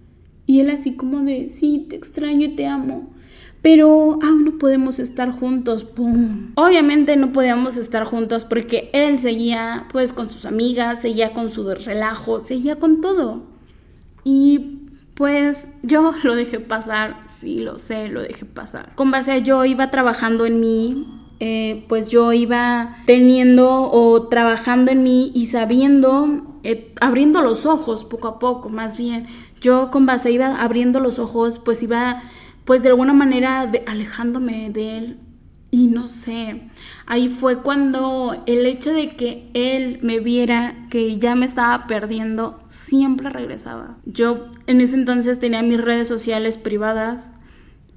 [0.45, 3.13] Y él así como de, sí, te extraño y te amo.
[3.63, 5.86] Pero aún no podemos estar juntos.
[5.86, 6.52] ¡Pum!
[6.54, 11.67] Obviamente no podíamos estar juntos porque él seguía pues con sus amigas, seguía con su
[11.73, 13.41] relajo, seguía con todo.
[14.23, 14.84] Y
[15.15, 18.93] pues yo lo dejé pasar, sí, lo sé, lo dejé pasar.
[18.95, 21.08] Con base a yo iba trabajando en mí,
[21.39, 28.04] eh, pues yo iba teniendo o trabajando en mí y sabiendo, eh, abriendo los ojos
[28.04, 29.28] poco a poco, más bien.
[29.60, 32.23] Yo con base iba abriendo los ojos, pues iba,
[32.65, 35.17] pues de alguna manera alejándome de él.
[35.71, 36.69] Y no sé,
[37.08, 42.62] ahí fue cuando el hecho de que él me viera que ya me estaba perdiendo,
[42.69, 43.97] siempre regresaba.
[44.06, 47.32] Yo en ese entonces tenía mis redes sociales privadas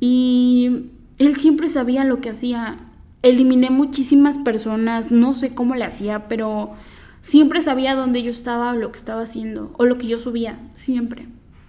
[0.00, 0.86] y
[1.18, 2.78] él siempre sabía lo que hacía.
[3.20, 6.72] Eliminé muchísimas personas, no sé cómo le hacía, pero
[7.20, 10.58] siempre sabía dónde yo estaba o lo que estaba haciendo o lo que yo subía,
[10.76, 11.28] siempre.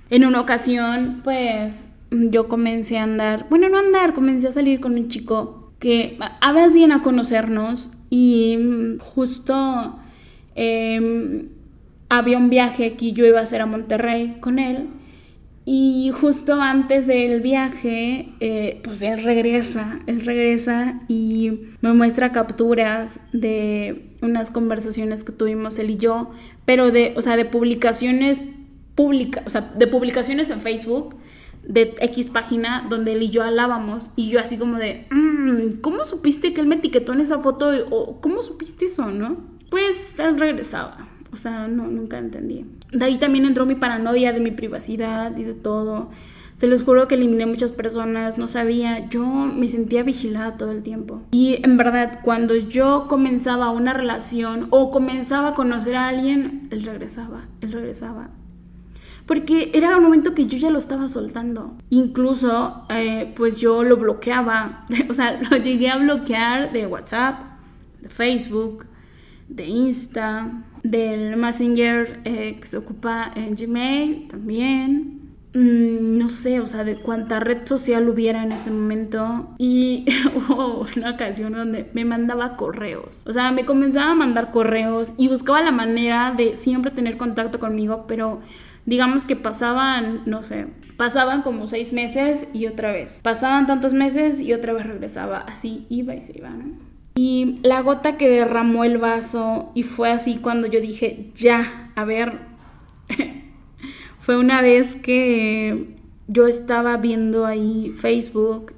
[0.09, 4.93] En una ocasión, pues yo comencé a andar, bueno, no andar, comencé a salir con
[4.93, 6.17] un chico que
[6.53, 8.57] veces viene a conocernos y
[8.99, 9.99] justo
[10.55, 11.45] eh,
[12.09, 14.87] había un viaje que yo iba a hacer a Monterrey con él
[15.69, 23.19] y justo antes del viaje, eh, pues él regresa, él regresa y me muestra capturas
[23.33, 26.31] de unas conversaciones que tuvimos él y yo,
[26.63, 28.41] pero de, o sea, de publicaciones
[28.95, 31.17] públicas, o sea, de publicaciones en Facebook
[31.67, 36.05] de X página donde él y yo hablábamos y yo así como de, mm, ¿cómo
[36.05, 37.71] supiste que él me etiquetó en esa foto?
[37.91, 39.37] ¿O cómo supiste eso, no?
[39.69, 42.65] Pues él regresaba o sea, no, nunca entendí.
[42.91, 46.09] De ahí también entró mi paranoia de mi privacidad y de todo.
[46.55, 50.81] Se los juro que eliminé muchas personas, no sabía, yo me sentía vigilada todo el
[50.81, 51.21] tiempo.
[51.31, 56.83] Y en verdad, cuando yo comenzaba una relación o comenzaba a conocer a alguien, él
[56.83, 58.31] regresaba, él regresaba.
[59.27, 61.75] Porque era un momento que yo ya lo estaba soltando.
[61.89, 67.41] Incluso, eh, pues yo lo bloqueaba, o sea, lo llegué a bloquear de WhatsApp,
[68.01, 68.85] de Facebook,
[69.49, 75.17] de Insta, del Messenger eh, que se ocupa en Gmail también.
[75.53, 79.49] Mm, no sé, o sea, de cuánta red social hubiera en ese momento.
[79.57, 83.23] Y hubo una ocasión donde me mandaba correos.
[83.25, 87.59] O sea, me comenzaba a mandar correos y buscaba la manera de siempre tener contacto
[87.59, 88.41] conmigo, pero
[88.87, 93.19] digamos que pasaban, no sé, pasaban como seis meses y otra vez.
[93.21, 95.39] Pasaban tantos meses y otra vez regresaba.
[95.39, 96.71] Así iba y se iba, ¿no?
[97.15, 102.05] Y la gota que derramó el vaso y fue así cuando yo dije, ya, a
[102.05, 102.39] ver,
[104.19, 105.97] fue una vez que
[106.27, 108.73] yo estaba viendo ahí Facebook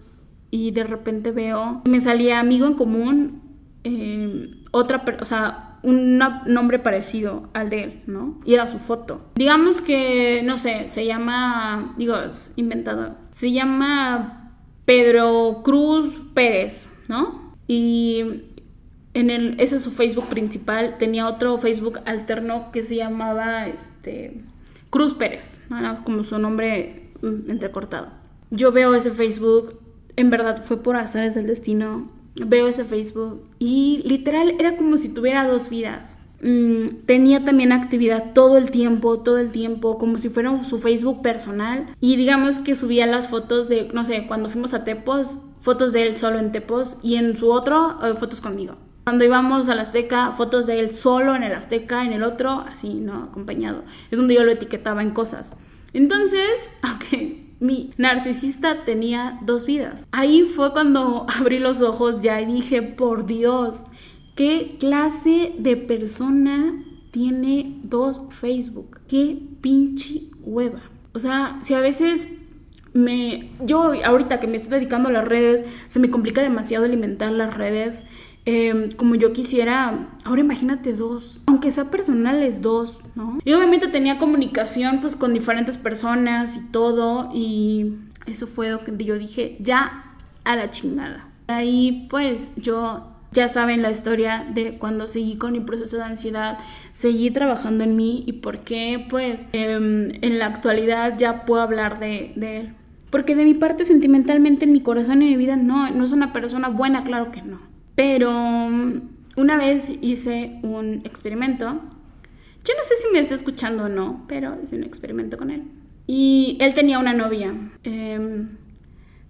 [0.50, 3.41] y de repente veo, me salía amigo en común,
[3.84, 8.39] eh, otra, o sea, un nombre parecido al de él, ¿no?
[8.45, 9.21] Y era su foto.
[9.35, 14.53] Digamos que, no sé, se llama, digo, es inventado, se llama
[14.85, 17.53] Pedro Cruz Pérez, ¿no?
[17.67, 18.43] Y
[19.13, 20.97] en el, ese es su Facebook principal.
[20.97, 24.41] Tenía otro Facebook alterno que se llamaba este,
[24.89, 25.61] Cruz Pérez,
[26.03, 28.09] como su nombre mm, entrecortado.
[28.51, 29.79] Yo veo ese Facebook,
[30.15, 32.09] en verdad fue por azares del destino.
[32.35, 36.19] Veo ese Facebook y literal era como si tuviera dos vidas.
[36.41, 41.21] Mm, tenía también actividad todo el tiempo, todo el tiempo, como si fuera su Facebook
[41.21, 41.87] personal.
[41.99, 46.07] Y digamos que subía las fotos de, no sé, cuando fuimos a Tepos, fotos de
[46.07, 48.77] él solo en Tepos y en su otro, eh, fotos conmigo.
[49.03, 52.93] Cuando íbamos al Azteca, fotos de él solo en el Azteca, en el otro, así,
[52.93, 53.23] ¿no?
[53.23, 53.83] Acompañado.
[54.11, 55.53] Es donde yo lo etiquetaba en cosas.
[55.93, 60.08] Entonces, ok, mi narcisista tenía dos vidas.
[60.12, 63.84] Ahí fue cuando abrí los ojos ya y dije, por Dios,
[64.36, 69.02] ¿qué clase de persona tiene dos Facebook?
[69.08, 70.82] ¿Qué pinche hueva?
[71.13, 72.30] O sea, si a veces
[72.93, 73.52] me...
[73.62, 77.56] Yo ahorita que me estoy dedicando a las redes, se me complica demasiado alimentar las
[77.56, 78.04] redes
[78.51, 80.07] Em, como yo quisiera.
[80.23, 83.38] Ahora imagínate dos, aunque sea personales, dos, ¿no?
[83.45, 87.93] Y obviamente tenía comunicación pues con diferentes personas y todo, y
[88.25, 91.27] eso fue lo que yo dije, ya a la chingada.
[91.45, 96.57] Ahí pues yo ya saben la historia de cuando seguí con mi proceso de ansiedad,
[96.93, 101.99] seguí trabajando en mí y por qué, pues, em, en la actualidad ya puedo hablar
[101.99, 102.73] de, de, él.
[103.12, 106.12] Porque de mi parte, sentimentalmente, en mi corazón y en mi vida, no, no es
[106.12, 107.68] una persona buena, claro que no.
[107.99, 109.01] Pero mm,
[109.35, 111.65] una vez hice un experimento.
[112.63, 115.63] Yo no sé si me está escuchando o no, pero hice un experimento con él.
[116.07, 117.53] Y él tenía una novia.
[117.83, 118.51] Em,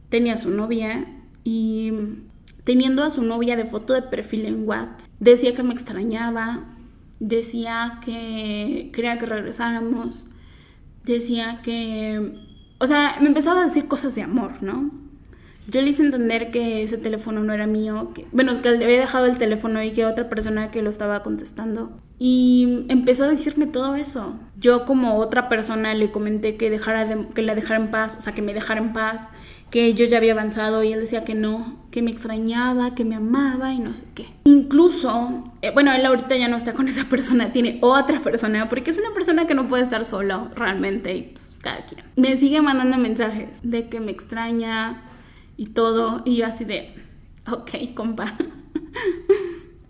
[0.10, 1.04] tenía su novia
[1.44, 1.92] y
[2.64, 6.78] teniendo a su novia de foto de perfil en WhatsApp, decía que me extrañaba,
[7.20, 10.28] decía que quería que regresáramos,
[11.06, 12.36] decía que...
[12.78, 15.09] O sea, me empezaba a decir cosas de amor, ¿no?
[15.70, 19.26] Yo le hice entender que ese teléfono no era mío, que, bueno, que había dejado
[19.26, 21.92] el teléfono y que otra persona que lo estaba contestando.
[22.18, 24.36] Y empezó a decirme todo eso.
[24.58, 28.34] Yo como otra persona le comenté que, dejara que la dejara en paz, o sea,
[28.34, 29.30] que me dejara en paz,
[29.70, 33.16] que yo ya había avanzado y él decía que no, que me extrañaba, que me
[33.16, 34.26] amaba y no sé qué.
[34.44, 38.92] Incluso, eh, bueno, él ahorita ya no está con esa persona, tiene otra persona, porque
[38.92, 42.04] es una persona que no puede estar solo realmente y pues cada quien.
[42.16, 45.04] Me sigue mandando mensajes de que me extraña,
[45.60, 46.94] y todo, y yo así de,
[47.52, 48.38] ok, compa.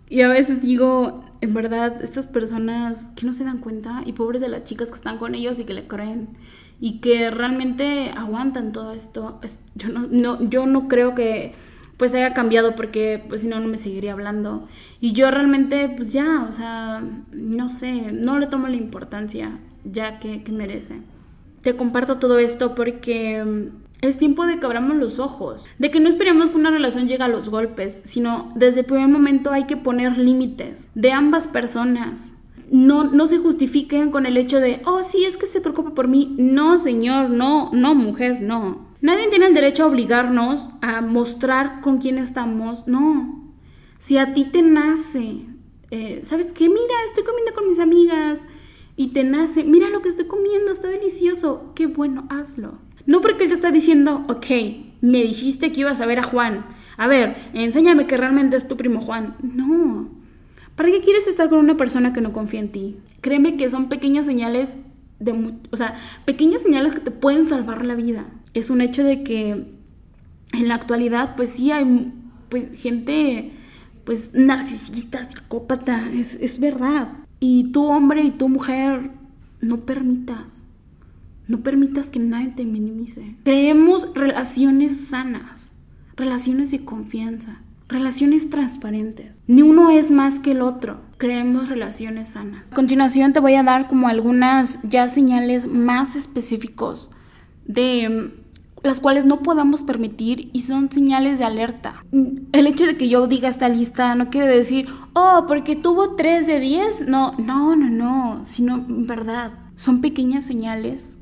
[0.08, 4.40] y a veces digo, en verdad, estas personas que no se dan cuenta, y pobres
[4.40, 6.30] de las chicas que están con ellos y que le creen,
[6.80, 9.40] y que realmente aguantan todo esto,
[9.76, 11.54] yo, no, no, yo no creo que
[11.96, 14.66] pues haya cambiado porque pues si no no me seguiría hablando
[15.02, 20.18] y yo realmente pues ya o sea no sé no le tomo la importancia ya
[20.18, 21.02] que, que merece
[21.60, 26.08] te comparto todo esto porque es tiempo de que abramos los ojos, de que no
[26.08, 29.76] esperemos que una relación llegue a los golpes, sino desde el primer momento hay que
[29.76, 32.32] poner límites de ambas personas.
[32.70, 36.06] No, no se justifiquen con el hecho de, oh, sí, es que se preocupa por
[36.06, 36.34] mí.
[36.38, 38.86] No, señor, no, no, mujer, no.
[39.00, 43.52] Nadie tiene el derecho a obligarnos a mostrar con quién estamos, no.
[43.98, 45.46] Si a ti te nace,
[45.90, 46.68] eh, ¿sabes qué?
[46.68, 48.40] Mira, estoy comiendo con mis amigas
[48.96, 52.78] y te nace, mira lo que estoy comiendo, está delicioso, qué bueno, hazlo.
[53.06, 54.46] No porque él te está diciendo, ok,
[55.00, 56.66] me dijiste que ibas a ver a Juan.
[56.96, 59.34] A ver, enséñame que realmente es tu primo Juan.
[59.42, 60.08] No.
[60.76, 62.96] ¿Para qué quieres estar con una persona que no confía en ti?
[63.20, 64.76] Créeme que son pequeñas señales
[65.18, 68.26] de, o sea, pequeñas señales que te pueden salvar la vida.
[68.54, 69.50] Es un hecho de que
[70.52, 72.12] en la actualidad, pues sí hay
[72.48, 73.52] pues, gente,
[74.04, 77.08] pues narcisista, psicópata, es, es verdad.
[77.40, 79.10] Y tú hombre y tú mujer,
[79.60, 80.64] no permitas
[81.50, 83.34] no permitas que nadie te minimice.
[83.42, 85.72] Creemos relaciones sanas,
[86.14, 89.42] relaciones de confianza, relaciones transparentes.
[89.48, 91.00] Ni uno es más que el otro.
[91.16, 92.70] Creemos relaciones sanas.
[92.70, 97.10] A continuación te voy a dar como algunas ya señales más específicos
[97.64, 102.04] de mm, las cuales no podamos permitir y son señales de alerta.
[102.12, 106.14] Mm, el hecho de que yo diga esta lista no quiere decir, oh, porque tuvo
[106.14, 107.08] 3 de 10.
[107.08, 109.54] No, no, no, no, sino verdad.
[109.74, 111.16] Son pequeñas señales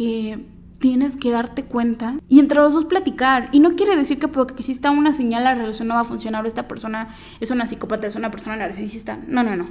[0.00, 0.38] que
[0.78, 3.50] tienes que darte cuenta y entre los dos platicar.
[3.52, 6.42] Y no quiere decir que porque exista una señal la relación no va a funcionar
[6.42, 9.18] o esta persona es una psicópata, es una persona narcisista.
[9.28, 9.68] No, no, no.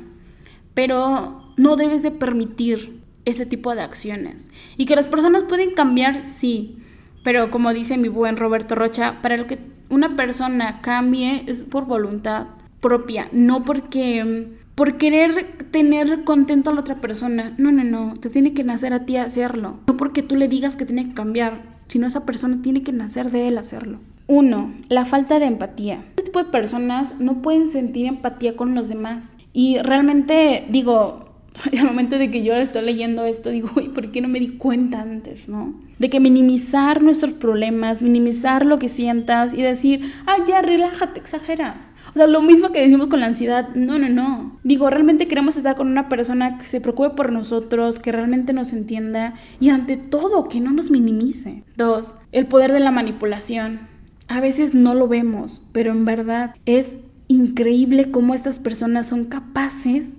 [0.76, 4.52] Pero no debes de permitir ese tipo de acciones.
[4.78, 6.78] Y que las personas pueden cambiar, sí.
[7.24, 9.58] Pero como dice mi buen Roberto Rocha, para el que
[9.90, 12.46] una persona cambie es por voluntad
[12.82, 17.54] propia, no porque por querer tener contento a la otra persona.
[17.58, 19.82] No, no, no, te tiene que nacer a ti hacerlo.
[19.86, 23.30] No porque tú le digas que tiene que cambiar, sino esa persona tiene que nacer
[23.30, 24.00] de él hacerlo.
[24.28, 26.06] Uno, la falta de empatía.
[26.12, 29.36] Este tipo de personas no pueden sentir empatía con los demás.
[29.52, 31.29] Y realmente, digo,
[31.80, 34.58] al momento de que yo estoy leyendo esto, digo, uy, ¿por qué no me di
[34.58, 35.74] cuenta antes, no?
[35.98, 41.90] De que minimizar nuestros problemas, minimizar lo que sientas y decir, ah, ya, relájate, exageras.
[42.12, 44.60] O sea, lo mismo que decimos con la ansiedad, no, no, no.
[44.64, 48.72] Digo, realmente queremos estar con una persona que se preocupe por nosotros, que realmente nos
[48.72, 51.64] entienda y ante todo que no nos minimice.
[51.76, 53.88] Dos, el poder de la manipulación.
[54.28, 56.98] A veces no lo vemos, pero en verdad es
[57.28, 60.19] increíble cómo estas personas son capaces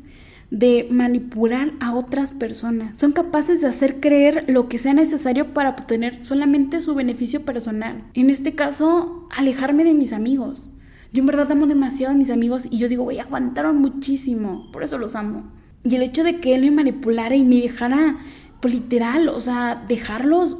[0.50, 2.98] de manipular a otras personas.
[2.98, 8.04] Son capaces de hacer creer lo que sea necesario para obtener solamente su beneficio personal.
[8.14, 10.70] En este caso, alejarme de mis amigos.
[11.12, 14.82] Yo en verdad amo demasiado a mis amigos y yo digo, güey, aguantaron muchísimo, por
[14.82, 15.50] eso los amo.
[15.82, 18.18] Y el hecho de que él me manipulara y me dejara,
[18.60, 20.58] pues literal, o sea, dejarlos,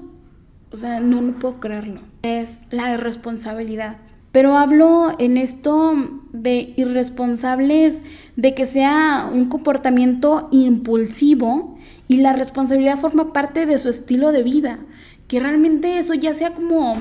[0.73, 2.01] o sea, no, no puedo creerlo.
[2.23, 3.99] Es la irresponsabilidad.
[4.33, 5.95] Pero hablo en esto
[6.33, 8.01] de irresponsables,
[8.37, 11.77] de que sea un comportamiento impulsivo
[12.07, 14.79] y la responsabilidad forma parte de su estilo de vida.
[15.27, 16.97] Que realmente eso ya sea como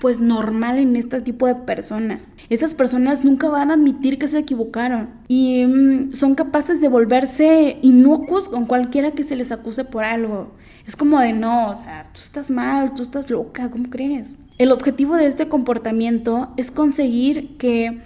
[0.00, 2.34] pues normal en este tipo de personas.
[2.48, 7.78] Esas personas nunca van a admitir que se equivocaron y mm, son capaces de volverse
[7.82, 10.54] inocuos con cualquiera que se les acuse por algo.
[10.86, 14.38] Es como de no, o sea, tú estás mal, tú estás loca, ¿cómo crees?
[14.60, 18.02] El objetivo de este comportamiento es conseguir que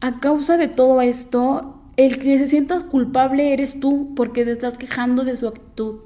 [0.00, 4.76] a causa de todo esto, el que se sienta culpable eres tú porque te estás
[4.76, 6.00] quejando de su actitud.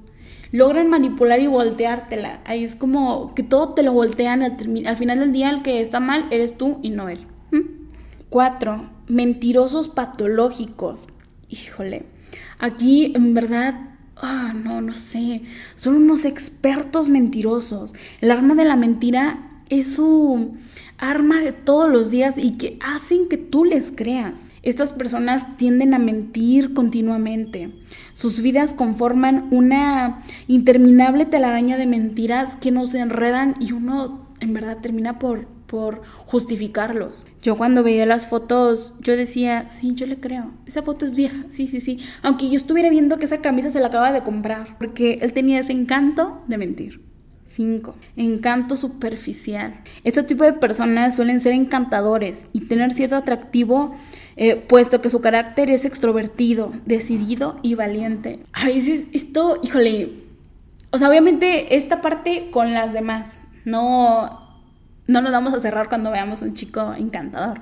[0.52, 2.42] Logran manipular y volteártela.
[2.44, 5.80] Ahí es como que todo te lo voltean al, al final del día el que
[5.80, 7.26] está mal eres tú y no él.
[7.50, 7.86] ¿Mm?
[8.28, 11.06] Cuatro, mentirosos patológicos.
[11.48, 12.04] Híjole,
[12.58, 15.42] aquí en verdad Ah, no, no sé.
[15.74, 17.94] Son unos expertos mentirosos.
[18.22, 20.56] El arma de la mentira es su
[20.98, 24.50] arma de todos los días y que hacen que tú les creas.
[24.62, 27.72] Estas personas tienden a mentir continuamente.
[28.14, 34.78] Sus vidas conforman una interminable telaraña de mentiras que nos enredan y uno en verdad
[34.80, 37.26] termina por, por justificarlos.
[37.42, 40.52] Yo cuando veía las fotos, yo decía, sí, yo le creo.
[40.66, 42.00] Esa foto es vieja, sí, sí, sí.
[42.22, 45.60] Aunque yo estuviera viendo que esa camisa se la acaba de comprar, porque él tenía
[45.60, 47.00] ese encanto de mentir.
[47.56, 47.94] 5.
[48.16, 49.80] Encanto superficial.
[50.04, 53.96] Este tipo de personas suelen ser encantadores y tener cierto atractivo,
[54.36, 58.40] eh, puesto que su carácter es extrovertido, decidido y valiente.
[58.52, 60.12] A veces esto, híjole,
[60.90, 63.40] o sea, obviamente esta parte con las demás.
[63.64, 64.60] No,
[65.06, 67.60] no nos vamos a cerrar cuando veamos un chico encantador.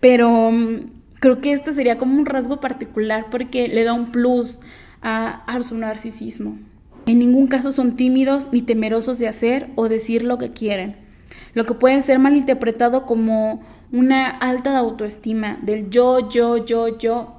[0.00, 0.90] Pero mm,
[1.20, 4.58] creo que este sería como un rasgo particular porque le da un plus
[5.02, 6.58] a, a su narcisismo.
[7.06, 10.96] En ningún caso son tímidos ni temerosos de hacer o decir lo que quieren,
[11.54, 17.36] lo que puede ser malinterpretado como una alta autoestima del yo, yo, yo, yo.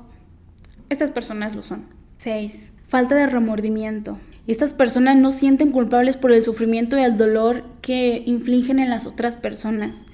[0.89, 1.85] Estas personas lo son.
[2.17, 2.71] 6.
[2.87, 4.17] Falta de remordimiento.
[4.47, 9.05] Estas personas no sienten culpables por el sufrimiento y el dolor que infligen en las
[9.05, 10.05] otras personas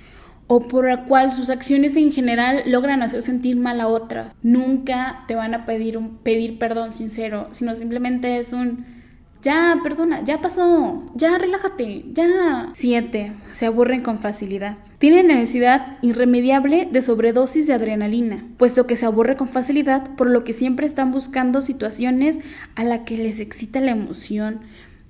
[0.47, 4.35] o por el cual sus acciones en general logran hacer sentir mal a otras.
[4.41, 9.02] Nunca te van a pedir pedir perdón sincero, sino simplemente es un
[9.43, 12.69] ya, perdona, ya pasó, ya relájate, ya.
[12.73, 13.33] 7.
[13.51, 14.77] Se aburren con facilidad.
[14.99, 20.45] Tienen necesidad irremediable de sobredosis de adrenalina, puesto que se aburre con facilidad, por lo
[20.45, 22.39] que siempre están buscando situaciones
[22.75, 24.61] a la que les excita la emoción.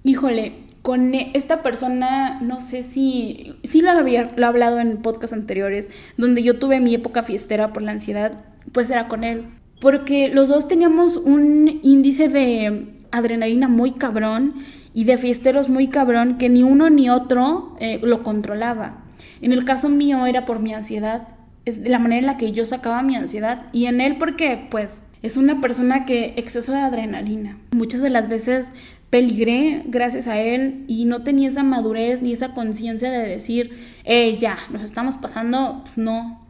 [0.03, 5.33] Híjole, con esta persona, no sé si, sí lo había lo he hablado en podcasts
[5.33, 9.45] anteriores, donde yo tuve mi época fiestera por la ansiedad, pues era con él.
[9.79, 14.55] Porque los dos teníamos un índice de adrenalina muy cabrón
[14.93, 19.03] y de fiesteros muy cabrón que ni uno ni otro eh, lo controlaba.
[19.41, 21.27] En el caso mío era por mi ansiedad,
[21.65, 25.37] la manera en la que yo sacaba mi ansiedad y en él porque pues es
[25.37, 27.57] una persona que exceso de adrenalina.
[27.71, 28.73] Muchas de las veces
[29.11, 34.37] peligré gracias a él y no tenía esa madurez ni esa conciencia de decir, eh,
[34.37, 36.41] ya, nos estamos pasando, pues, no.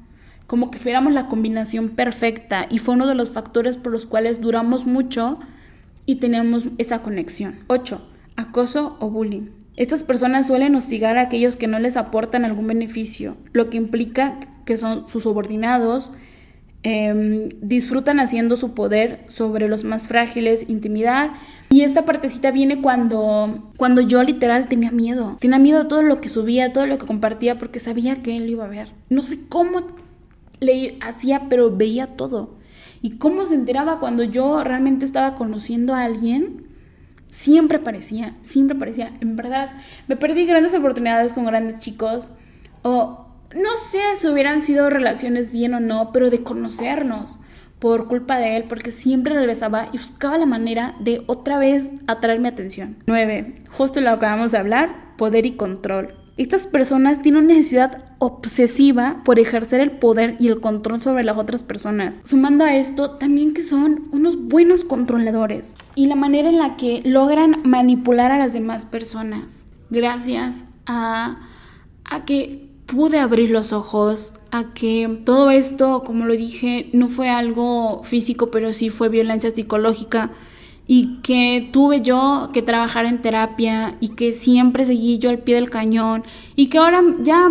[0.48, 4.40] Como que fuéramos la combinación perfecta y fue uno de los factores por los cuales
[4.40, 5.40] duramos mucho
[6.06, 7.60] y tenemos esa conexión.
[7.68, 8.02] 8.
[8.36, 9.50] Acoso o bullying.
[9.76, 14.40] Estas personas suelen hostigar a aquellos que no les aportan algún beneficio, lo que implica
[14.66, 16.12] que son sus subordinados,
[16.84, 21.34] em, disfrutan haciendo su poder sobre los más frágiles, intimidar.
[21.70, 25.38] Y esta partecita viene cuando, cuando yo literal tenía miedo.
[25.40, 28.50] Tenía miedo de todo lo que subía, todo lo que compartía, porque sabía que él
[28.50, 28.90] iba a ver.
[29.10, 29.82] No sé cómo
[30.60, 32.58] le hacía, pero veía todo.
[33.04, 36.68] Y cómo se enteraba cuando yo realmente estaba conociendo a alguien,
[37.28, 39.74] siempre parecía, siempre parecía, en verdad,
[40.08, 42.32] me perdí grandes oportunidades con grandes chicos,
[42.82, 47.40] o no sé si hubieran sido relaciones bien o no, pero de conocernos
[47.80, 52.40] por culpa de él, porque siempre regresaba y buscaba la manera de otra vez atraer
[52.40, 52.96] mi atención.
[53.08, 53.66] 9.
[53.70, 56.23] Justo lo acabamos de hablar, poder y control.
[56.36, 61.38] Estas personas tienen una necesidad obsesiva por ejercer el poder y el control sobre las
[61.38, 62.24] otras personas.
[62.26, 67.04] Sumando a esto, también que son unos buenos controladores y la manera en la que
[67.06, 69.68] logran manipular a las demás personas.
[69.92, 71.38] Gracias a,
[72.04, 77.30] a que pude abrir los ojos a que todo esto, como lo dije, no fue
[77.30, 80.32] algo físico, pero sí fue violencia psicológica
[80.96, 85.56] y que tuve yo que trabajar en terapia y que siempre seguí yo al pie
[85.56, 86.24] del cañón
[86.56, 87.50] y que ahora ya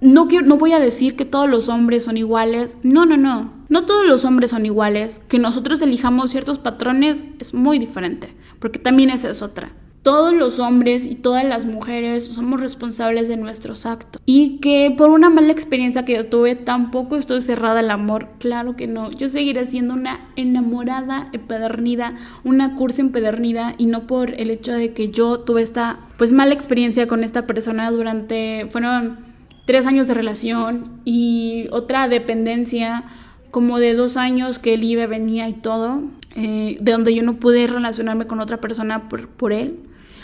[0.00, 3.52] no, quiero, no voy a decir que todos los hombres son iguales, no, no, no,
[3.68, 8.78] no todos los hombres son iguales, que nosotros elijamos ciertos patrones es muy diferente, porque
[8.78, 9.72] también esa es otra
[10.04, 14.20] todos los hombres y todas las mujeres somos responsables de nuestros actos.
[14.26, 18.28] Y que por una mala experiencia que yo tuve, tampoco estoy cerrada al amor.
[18.38, 19.10] Claro que no.
[19.10, 24.92] Yo seguiré siendo una enamorada empedernida, una cursa empedernida, y no por el hecho de
[24.92, 29.20] que yo tuve esta, pues, mala experiencia con esta persona durante, fueron
[29.64, 33.04] tres años de relación y otra dependencia
[33.50, 36.02] como de dos años que él iba, venía y todo,
[36.36, 39.78] eh, de donde yo no pude relacionarme con otra persona por, por él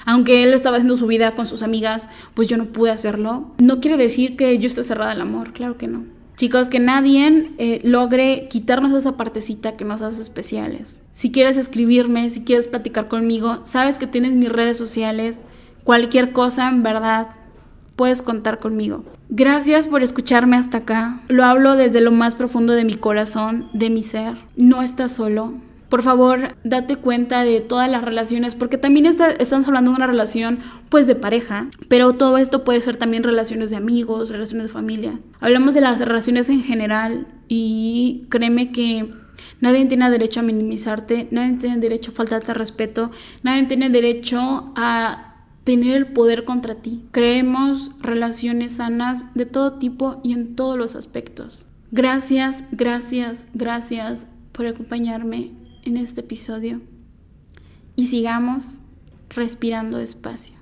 [0.06, 3.52] aunque él estaba haciendo su vida con sus amigas, pues yo no pude hacerlo.
[3.58, 6.04] No quiere decir que yo esté cerrada al amor, claro que no.
[6.36, 11.02] Chicos, que nadie eh, logre quitarnos esa partecita que nos hace especiales.
[11.12, 15.44] Si quieres escribirme, si quieres platicar conmigo, sabes que tienes mis redes sociales.
[15.84, 17.28] Cualquier cosa, en verdad,
[17.94, 19.04] puedes contar conmigo.
[19.28, 21.20] Gracias por escucharme hasta acá.
[21.28, 24.38] Lo hablo desde lo más profundo de mi corazón, de mi ser.
[24.56, 25.52] No estás solo
[25.90, 30.60] por favor, date cuenta de todas las relaciones, porque también estamos hablando de una relación
[30.88, 35.18] pues de pareja, pero todo esto puede ser también relaciones de amigos, relaciones de familia.
[35.40, 39.10] Hablamos de las relaciones en general y créeme que
[39.60, 43.10] nadie tiene derecho a minimizarte, nadie tiene derecho a faltarte respeto,
[43.42, 45.34] nadie tiene derecho a
[45.64, 47.02] tener el poder contra ti.
[47.10, 51.66] Creemos relaciones sanas de todo tipo y en todos los aspectos.
[51.90, 56.80] Gracias, gracias, gracias por acompañarme en este episodio
[57.96, 58.80] y sigamos
[59.28, 60.59] respirando despacio.